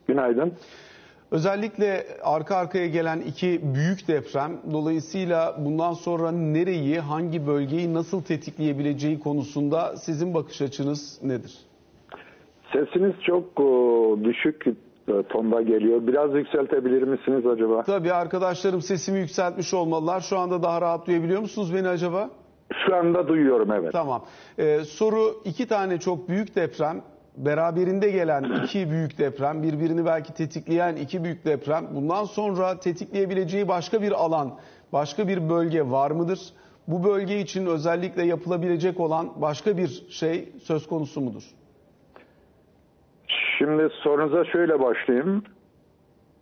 [0.07, 0.53] Günaydın.
[1.31, 9.21] Özellikle arka arkaya gelen iki büyük deprem dolayısıyla bundan sonra nereyi, hangi bölgeyi nasıl tetikleyebileceği
[9.21, 11.59] konusunda sizin bakış açınız nedir?
[12.73, 14.67] Sesiniz çok o, düşük
[15.09, 16.07] e, tonda geliyor.
[16.07, 17.83] Biraz yükseltebilir misiniz acaba?
[17.83, 20.21] Tabii arkadaşlarım sesimi yükseltmiş olmalılar.
[20.21, 22.31] Şu anda daha rahat duyabiliyor musunuz beni acaba?
[22.87, 23.93] Şu anda duyuyorum evet.
[23.93, 24.25] Tamam.
[24.59, 27.03] Ee, soru iki tane çok büyük deprem,
[27.37, 31.87] beraberinde gelen iki büyük deprem, birbirini belki tetikleyen iki büyük deprem.
[31.95, 34.55] Bundan sonra tetikleyebileceği başka bir alan,
[34.93, 36.41] başka bir bölge var mıdır?
[36.89, 41.43] Bu bölge için özellikle yapılabilecek olan başka bir şey söz konusu mudur?
[43.59, 45.43] Şimdi sorunuza şöyle başlayayım.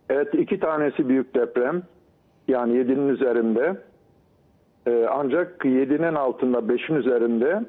[0.09, 1.83] Evet iki tanesi büyük deprem.
[2.47, 3.77] Yani 7'nin üzerinde.
[4.87, 7.65] Ee, ancak 7'nin altında 5'in üzerinde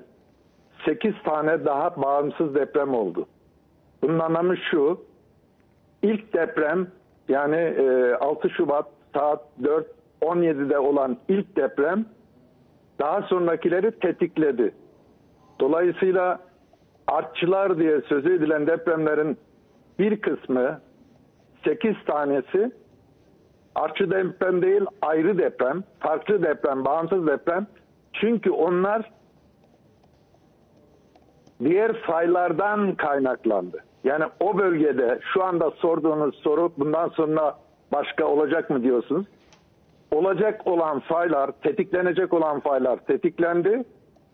[0.84, 3.26] 8 tane daha bağımsız deprem oldu.
[4.02, 5.00] Bunun anlamı şu.
[6.02, 6.88] İlk deprem
[7.28, 12.06] yani e, 6 Şubat saat 4.17'de olan ilk deprem
[12.98, 14.74] daha sonrakileri tetikledi.
[15.60, 16.45] Dolayısıyla
[17.08, 19.38] artçılar diye söz edilen depremlerin
[19.98, 20.80] bir kısmı
[21.64, 22.72] 8 tanesi
[23.74, 27.66] artçı deprem değil ayrı deprem, farklı deprem, bağımsız deprem.
[28.12, 29.10] Çünkü onlar
[31.64, 33.84] diğer faylardan kaynaklandı.
[34.04, 37.58] Yani o bölgede şu anda sorduğunuz soru bundan sonra
[37.92, 39.26] başka olacak mı diyorsunuz?
[40.10, 43.84] Olacak olan faylar, tetiklenecek olan faylar tetiklendi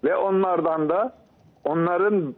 [0.05, 1.15] ve onlardan da
[1.65, 2.35] onların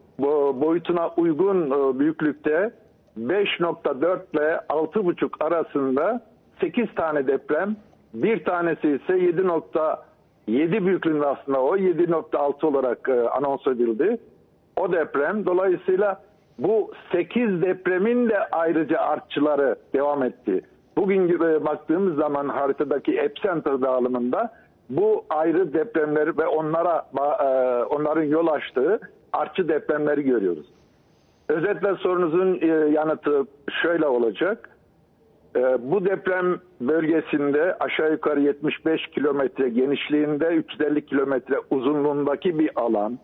[0.61, 2.71] boyutuna uygun e, büyüklükte
[3.19, 6.21] 5.4 ile 6.5 arasında
[6.61, 7.77] 8 tane deprem,
[8.15, 14.19] bir tanesi ise 7.7 büyüklüğünde aslında o 7.6 olarak e, anons edildi.
[14.77, 16.21] O deprem dolayısıyla
[16.59, 20.63] bu 8 depremin de ayrıca artçıları devam etti.
[20.97, 24.53] Bugün gibi baktığımız zaman haritadaki epicenter dağılımında
[24.91, 29.01] bu ayrı depremleri ve onlara e, onların yol açtığı
[29.33, 30.67] artçı depremleri görüyoruz.
[31.49, 33.47] Özetle sorunuzun e, yanıtı
[33.83, 34.71] şöyle olacak.
[35.57, 43.19] E, bu deprem bölgesinde aşağı yukarı 75 kilometre genişliğinde 350 kilometre uzunluğundaki bir alan.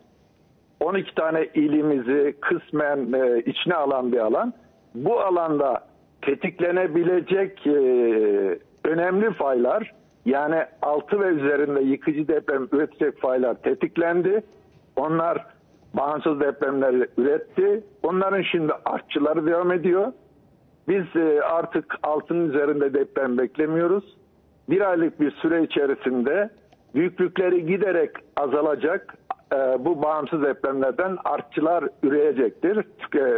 [0.80, 2.98] 12 tane ilimizi kısmen
[3.46, 4.52] içine alan bir alan.
[4.94, 5.84] Bu alanda
[6.22, 7.66] tetiklenebilecek
[8.84, 9.92] önemli faylar
[10.24, 14.42] yani altı ve üzerinde yıkıcı deprem üretecek faylar tetiklendi.
[14.96, 15.46] Onlar
[15.94, 17.84] bağımsız depremleri üretti.
[18.02, 20.12] Onların şimdi artçıları devam ediyor.
[20.88, 24.16] Biz e, artık altının üzerinde deprem beklemiyoruz.
[24.70, 26.50] Bir aylık bir süre içerisinde
[26.94, 29.14] büyüklükleri giderek azalacak.
[29.52, 32.84] E, bu bağımsız depremlerden artçılar üreyecektir,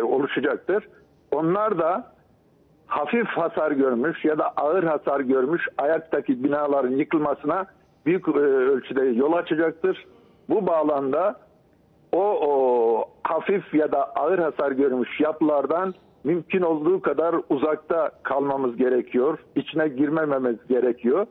[0.02, 0.88] oluşacaktır.
[1.32, 2.12] Onlar da
[2.92, 7.66] hafif hasar görmüş ya da ağır hasar görmüş ayaktaki binaların yıkılmasına
[8.06, 10.06] büyük ölçüde yol açacaktır.
[10.48, 11.36] Bu bağlamda
[12.12, 19.38] o, o hafif ya da ağır hasar görmüş yapılardan mümkün olduğu kadar uzakta kalmamız gerekiyor.
[19.56, 21.26] İçine girmememiz gerekiyor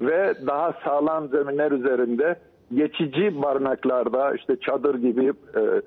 [0.00, 2.36] ve daha sağlam zeminler üzerinde
[2.74, 5.82] geçici barınaklarda işte çadır gibi, e,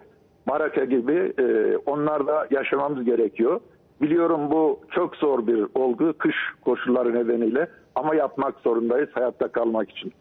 [0.48, 3.60] baraka gibi e, onlarda yaşamamız gerekiyor.
[4.04, 6.36] Biliyorum bu çok zor bir olgu kış
[6.66, 10.14] koşulları nedeniyle ama yapmak zorundayız hayatta kalmak için.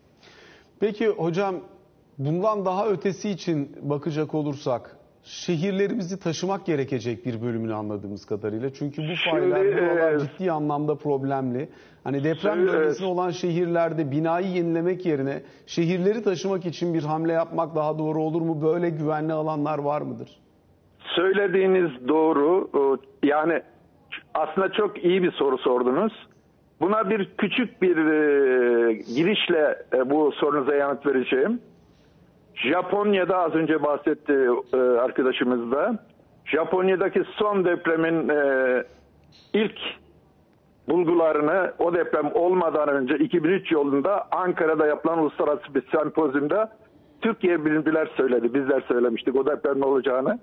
[0.80, 1.54] Peki hocam
[2.18, 8.72] bundan daha ötesi için bakacak olursak şehirlerimizi taşımak gerekecek bir bölümünü anladığımız kadarıyla.
[8.72, 11.68] Çünkü bu faylar buralar ciddi anlamda problemli.
[12.04, 17.74] Hani deprem Şöyle, bölgesinde olan şehirlerde binayı yenilemek yerine şehirleri taşımak için bir hamle yapmak
[17.74, 18.62] daha doğru olur mu?
[18.62, 20.42] Böyle güvenli alanlar var mıdır?
[21.16, 22.70] Söylediğiniz doğru.
[23.22, 23.62] Yani
[24.34, 26.12] aslında çok iyi bir soru sordunuz.
[26.80, 31.60] Buna bir küçük bir e, girişle e, bu sorunuza yanıt vereceğim.
[32.54, 35.98] Japonya'da az önce bahsetti e, arkadaşımız da.
[36.44, 38.84] Japonya'daki son depremin e,
[39.52, 39.78] ilk
[40.88, 46.72] bulgularını o deprem olmadan önce 2003 yılında Ankara'da yapılan uluslararası bir sempozyumda
[47.20, 48.54] Türkiye bilimciler söyledi.
[48.54, 50.38] Bizler söylemiştik o depremin olacağını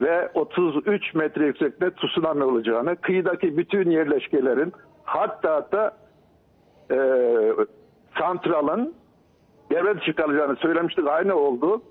[0.00, 4.72] ve 33 metre yüksekte tsunami olacağını, kıyıdaki bütün yerleşkelerin
[5.04, 5.96] hatta da
[6.90, 6.98] e,
[8.18, 8.94] santralın
[9.70, 11.08] devre dışı kalacağını söylemiştik.
[11.08, 11.82] Aynı oldu.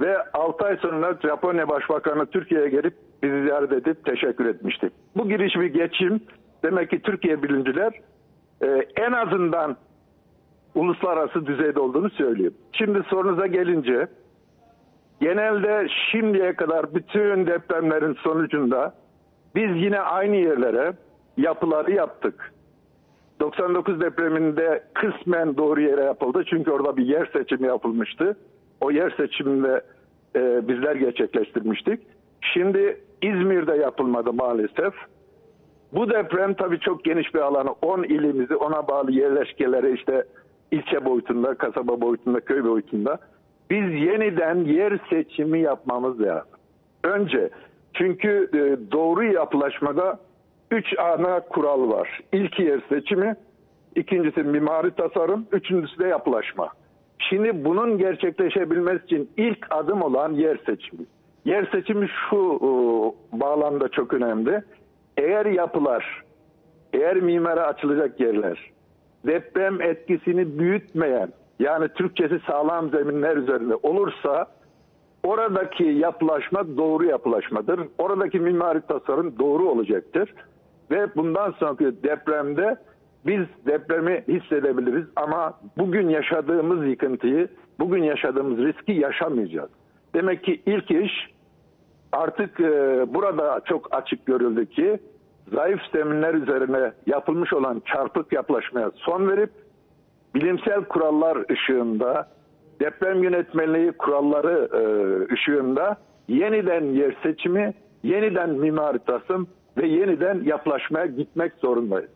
[0.00, 4.90] Ve 6 ay sonra Japonya Başbakanı Türkiye'ye gelip bizi ziyaret edip teşekkür etmişti.
[5.16, 6.20] Bu giriş bir geçim.
[6.62, 7.92] Demek ki Türkiye bilimciler
[8.62, 8.66] e,
[8.96, 9.76] en azından
[10.74, 12.54] uluslararası düzeyde olduğunu söyleyeyim.
[12.72, 14.06] Şimdi sorunuza gelince
[15.22, 18.94] genelde şimdiye kadar bütün depremlerin sonucunda
[19.54, 20.92] biz yine aynı yerlere
[21.36, 22.52] yapıları yaptık.
[23.40, 26.44] 99 depreminde kısmen doğru yere yapıldı.
[26.50, 28.36] Çünkü orada bir yer seçimi yapılmıştı.
[28.80, 29.82] O yer seçiminde
[30.36, 32.00] e, bizler gerçekleştirmiştik.
[32.40, 34.94] Şimdi İzmir'de yapılmadı maalesef.
[35.92, 37.70] Bu deprem tabii çok geniş bir alanı.
[37.82, 40.24] 10 ilimizi, ona bağlı yerleşkeleri işte
[40.70, 43.18] ilçe boyutunda, kasaba boyutunda, köy boyutunda.
[43.72, 46.58] Biz yeniden yer seçimi yapmamız lazım.
[47.04, 47.50] Önce
[47.94, 50.18] çünkü e, doğru yapılaşmada
[50.70, 52.20] üç ana kural var.
[52.32, 53.36] İlk yer seçimi,
[53.96, 56.68] ikincisi mimari tasarım, üçüncüsü de yapılaşma.
[57.18, 61.04] Şimdi bunun gerçekleşebilmesi için ilk adım olan yer seçimi.
[61.44, 62.70] Yer seçimi şu e,
[63.40, 64.62] bağlamda çok önemli.
[65.16, 66.22] Eğer yapılar,
[66.92, 68.72] eğer mimara açılacak yerler
[69.26, 74.46] deprem etkisini büyütmeyen yani Türkçesi sağlam zeminler üzerinde olursa
[75.24, 77.80] oradaki yapılaşma doğru yapılaşmadır.
[77.98, 80.34] Oradaki mimari tasarım doğru olacaktır.
[80.90, 82.76] Ve bundan sonraki depremde
[83.26, 87.48] biz depremi hissedebiliriz ama bugün yaşadığımız yıkıntıyı,
[87.80, 89.70] bugün yaşadığımız riski yaşamayacağız.
[90.14, 91.12] Demek ki ilk iş
[92.12, 94.98] artık e, burada çok açık görüldü ki
[95.54, 99.50] zayıf zeminler üzerine yapılmış olan çarpık yapılaşmaya son verip
[100.34, 102.28] bilimsel kurallar ışığında
[102.80, 104.82] deprem yönetmeliği kuralları e,
[105.34, 105.96] ışığında
[106.28, 112.10] yeniden yer seçimi, yeniden mimari tasım ve yeniden yapılaşmaya gitmek zorundayız.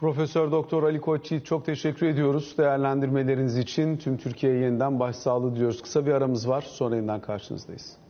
[0.00, 3.96] Profesör Doktor Ali Koçyiğit çok teşekkür ediyoruz değerlendirmeleriniz için.
[3.96, 5.82] Tüm Türkiye'ye yeniden başsağlığı diliyoruz.
[5.82, 6.60] Kısa bir aramız var.
[6.60, 8.01] Sonra yeniden karşınızdayız.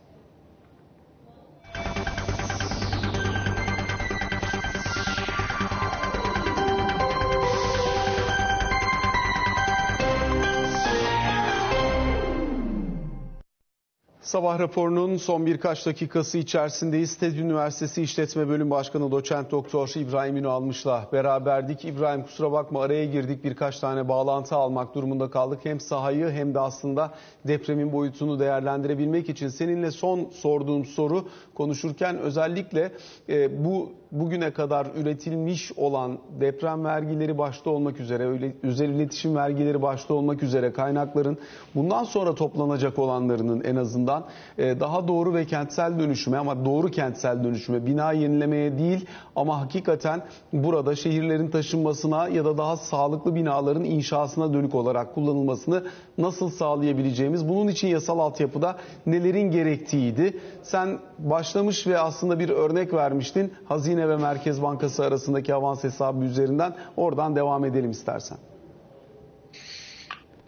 [14.33, 17.15] Sabah raporunun son birkaç dakikası içerisindeyiz.
[17.15, 21.85] TED Üniversitesi İşletme Bölüm Başkanı Doçent Doktor İbrahim Ünalmış'la beraberdik.
[21.85, 25.59] İbrahim kusura bakma araya girdik birkaç tane bağlantı almak durumunda kaldık.
[25.63, 27.11] Hem sahayı hem de aslında
[27.47, 32.91] depremin boyutunu değerlendirebilmek için seninle son sorduğum soru konuşurken özellikle
[33.29, 40.13] e, bu bugüne kadar üretilmiş olan deprem vergileri başta olmak üzere, özel iletişim vergileri başta
[40.13, 41.37] olmak üzere kaynakların
[41.75, 44.25] bundan sonra toplanacak olanlarının en azından
[44.57, 49.05] e, daha doğru ve kentsel dönüşüme ama doğru kentsel dönüşüme, bina yenilemeye değil
[49.35, 50.21] ama hakikaten
[50.53, 55.83] burada şehirlerin taşınmasına ya da daha sağlıklı binaların inşasına dönük olarak kullanılmasını
[56.17, 60.39] nasıl sağlayabileceğimiz, bunun için yasal altyapıda nelerin gerektiğiydi.
[60.63, 63.53] Sen başlamış ve aslında bir örnek vermiştin.
[63.65, 68.37] Hazine ve Merkez Bankası arasındaki avans hesabı üzerinden oradan devam edelim istersen.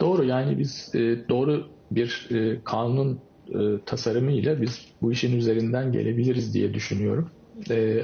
[0.00, 6.54] Doğru yani biz e, doğru bir e, kanun e, tasarımıyla biz bu işin üzerinden gelebiliriz
[6.54, 7.30] diye düşünüyorum.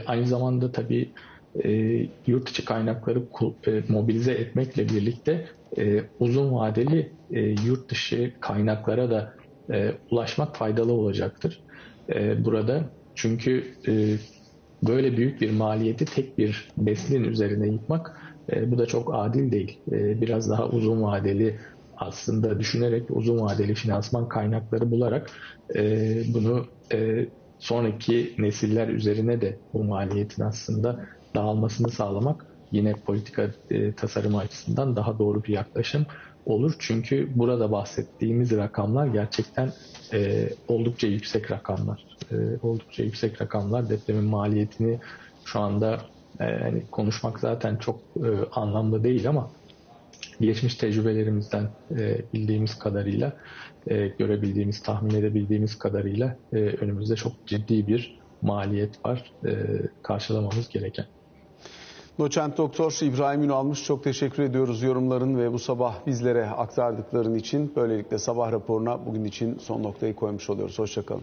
[0.07, 1.13] Aynı zamanda tabii
[2.27, 3.23] yurt içi kaynakları
[3.89, 5.49] mobilize etmekle birlikte
[6.19, 7.13] uzun vadeli
[7.67, 9.35] yurt dışı kaynaklara da
[10.11, 11.63] ulaşmak faydalı olacaktır.
[12.39, 13.65] Burada çünkü
[14.83, 18.19] böyle büyük bir maliyeti tek bir neslin üzerine yıkmak
[18.53, 19.83] e, bu da çok adil değil.
[19.93, 21.61] E, biraz daha uzun vadeli
[21.97, 25.31] aslında düşünerek uzun vadeli finansman kaynakları bularak
[25.77, 27.27] e, bunu e,
[27.59, 31.07] sonraki nesiller üzerine de bu maliyetin aslında
[31.37, 36.07] dağılmasını sağlamak yine politika e, tasarımı açısından daha doğru bir yaklaşım
[36.45, 36.77] olur.
[36.79, 39.73] Çünkü burada bahsettiğimiz rakamlar gerçekten
[40.13, 42.12] e, oldukça yüksek rakamlar.
[42.33, 44.99] E, oldukça yüksek rakamlar depremin maliyetini
[45.45, 46.01] şu anda
[46.41, 49.51] e, hani konuşmak zaten çok e, anlamlı değil ama
[50.41, 53.37] geçmiş tecrübelerimizden e, bildiğimiz kadarıyla,
[53.87, 59.51] e, görebildiğimiz, tahmin edebildiğimiz kadarıyla e, önümüzde çok ciddi bir maliyet var e,
[60.03, 61.07] karşılamamız gereken.
[62.19, 67.73] Doçent Doktor İbrahim Ünalmış çok teşekkür ediyoruz yorumların ve bu sabah bizlere aktardıkların için.
[67.77, 70.79] Böylelikle sabah raporuna bugün için son noktayı koymuş oluyoruz.
[70.79, 71.23] Hoşçakalın.